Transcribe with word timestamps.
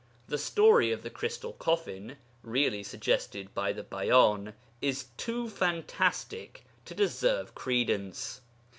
The 0.27 0.39
story 0.39 0.91
of 0.91 1.03
the 1.03 1.11
crystal 1.11 1.53
coffin 1.53 2.17
(really 2.41 2.81
suggested 2.81 3.53
by 3.53 3.71
the 3.71 3.83
Bayan) 3.83 4.53
is 4.81 5.09
too 5.15 5.47
fantastic 5.47 6.65
to 6.85 6.95
deserve 6.95 7.53
credence. 7.53 8.41